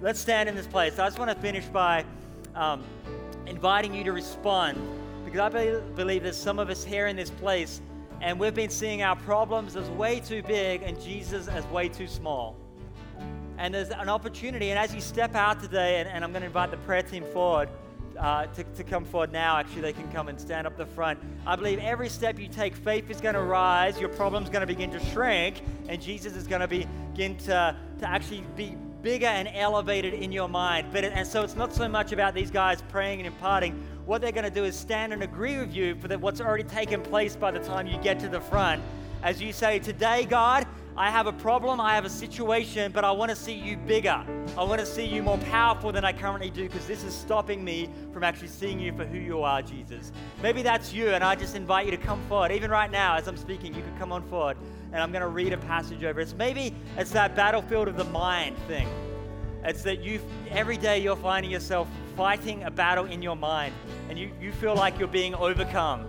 [0.00, 0.98] Let's stand in this place.
[0.98, 2.04] I just want to finish by
[2.54, 2.82] um,
[3.46, 4.78] inviting you to respond
[5.24, 7.80] because I be- believe there's some of us here in this place
[8.20, 12.06] and we've been seeing our problems as way too big and Jesus as way too
[12.06, 12.56] small
[13.58, 14.70] and there's an opportunity.
[14.70, 17.24] And as you step out today, and, and I'm going to invite the prayer team
[17.24, 17.68] forward
[18.18, 19.56] uh, to, to come forward now.
[19.56, 21.18] Actually, they can come and stand up the front.
[21.46, 24.66] I believe every step you take, faith is going to rise, your problem's going to
[24.66, 29.48] begin to shrink, and Jesus is going to begin to, to actually be bigger and
[29.52, 30.88] elevated in your mind.
[30.92, 33.72] But and so it's not so much about these guys praying and imparting.
[34.06, 36.64] What they're going to do is stand and agree with you for the, what's already
[36.64, 38.82] taken place by the time you get to the front.
[39.22, 40.66] As you say, Today, God,
[40.96, 44.24] I have a problem, I have a situation, but I want to see you bigger.
[44.56, 47.64] I want to see you more powerful than I currently do because this is stopping
[47.64, 50.12] me from actually seeing you for who you are, Jesus.
[50.40, 52.52] Maybe that's you, and I just invite you to come forward.
[52.52, 54.56] Even right now, as I'm speaking, you could come on forward,
[54.92, 56.20] and I'm going to read a passage over.
[56.20, 58.86] It's maybe it's that battlefield of the mind thing.
[59.64, 63.74] It's that you every day you're finding yourself fighting a battle in your mind,
[64.08, 66.06] and you, you feel like you're being overcome.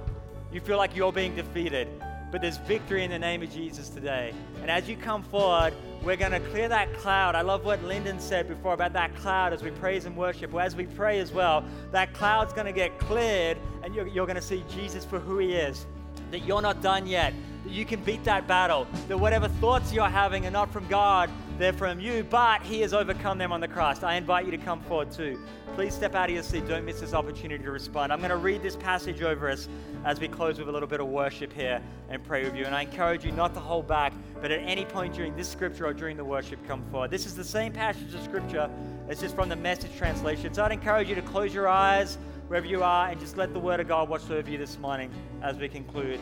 [0.52, 1.88] You feel like you're being defeated
[2.36, 4.34] but there's victory in the name of Jesus today.
[4.66, 7.36] And as you come forward, we're going to clear that cloud.
[7.36, 10.52] I love what Lyndon said before about that cloud as we praise and worship.
[10.52, 14.26] Well, as we pray as well, that cloud's going to get cleared and you're, you're
[14.26, 15.86] going to see Jesus for who he is.
[16.32, 17.32] That you're not done yet,
[17.64, 21.30] that you can beat that battle, that whatever thoughts you're having are not from God,
[21.58, 24.04] they're from you, but He has overcome them on the cross.
[24.04, 25.40] I invite you to come forward too.
[25.76, 26.68] Please step out of your seat.
[26.68, 28.12] Don't miss this opportunity to respond.
[28.12, 29.68] I'm going to read this passage over us
[30.04, 32.66] as we close with a little bit of worship here and pray with you.
[32.66, 35.86] And I encourage you not to hold back, but at any point during this scripture
[35.86, 37.12] or during the worship, come forward.
[37.12, 38.70] This is the same passage of scripture,
[39.10, 40.54] it's just from the message translation.
[40.54, 43.60] So I'd encourage you to close your eyes wherever you are and just let the
[43.60, 45.10] word of God watch over you this morning
[45.42, 46.20] as we conclude.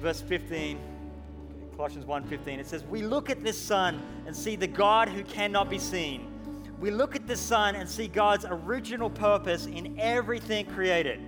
[0.00, 0.97] Verse 15.
[1.78, 5.70] Colossians 1:15 it says we look at this Son and see the God who cannot
[5.70, 6.26] be seen.
[6.80, 11.20] We look at the Son and see God's original purpose in everything created.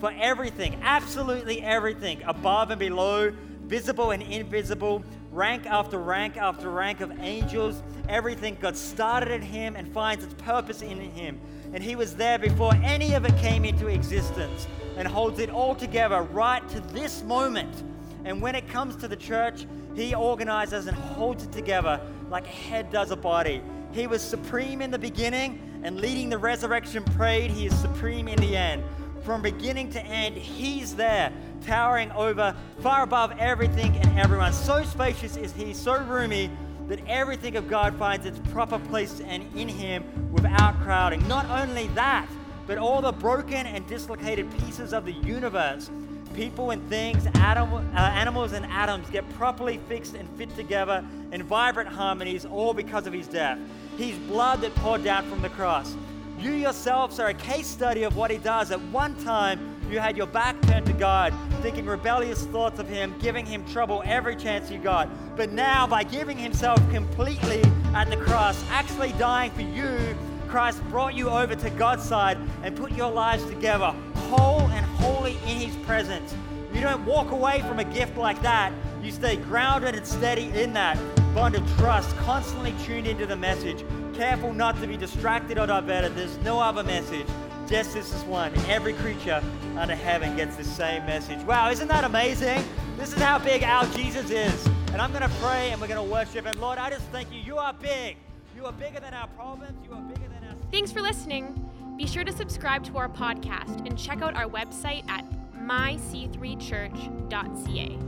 [0.00, 3.32] For everything, absolutely everything, above and below,
[3.64, 7.82] visible and invisible, rank after rank after rank of angels.
[8.08, 11.38] Everything got started in him and finds its purpose in him.
[11.74, 14.66] And he was there before any of it came into existence
[14.96, 17.84] and holds it all together right to this moment.
[18.24, 22.00] And when it comes to the church, he organizes and holds it together
[22.30, 23.62] like a head does a body.
[23.92, 27.50] He was supreme in the beginning and leading the resurrection parade.
[27.50, 28.82] He is supreme in the end.
[29.24, 34.52] From beginning to end, He's there, towering over, far above everything and everyone.
[34.52, 36.50] So spacious is He, so roomy
[36.88, 41.26] that everything of God finds its proper place and in Him without crowding.
[41.28, 42.28] Not only that,
[42.66, 45.90] but all the broken and dislocated pieces of the universe
[46.38, 51.42] people and things, atom, uh, animals and atoms get properly fixed and fit together in
[51.42, 53.58] vibrant harmonies, all because of his death.
[53.96, 55.96] His blood that poured down from the cross.
[56.38, 58.70] You yourselves are a case study of what he does.
[58.70, 59.58] At one time,
[59.90, 64.04] you had your back turned to God, thinking rebellious thoughts of him, giving him trouble
[64.06, 65.08] every chance you got.
[65.36, 67.64] But now, by giving himself completely
[67.96, 70.16] at the cross, actually dying for you,
[70.46, 73.92] Christ brought you over to God's side and put your lives together,
[74.30, 74.86] whole and
[75.32, 76.34] in His presence.
[76.72, 78.72] You don't walk away from a gift like that.
[79.02, 80.98] You stay grounded and steady in that
[81.34, 86.14] bond of trust, constantly tuned into the message, careful not to be distracted or diverted.
[86.14, 87.26] There's no other message.
[87.68, 88.52] Just this is one.
[88.66, 89.42] Every creature
[89.76, 91.40] under heaven gets the same message.
[91.40, 92.64] Wow, isn't that amazing?
[92.96, 94.66] This is how big our Jesus is.
[94.92, 96.46] And I'm going to pray and we're going to worship.
[96.46, 97.40] And Lord, I just thank you.
[97.40, 98.16] You are big.
[98.56, 99.78] You are bigger than our problems.
[99.86, 100.54] You are bigger than our.
[100.72, 101.67] Thanks for listening.
[101.98, 105.24] Be sure to subscribe to our podcast and check out our website at
[105.56, 107.98] myc3church.ca.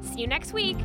[0.00, 0.76] See you next week.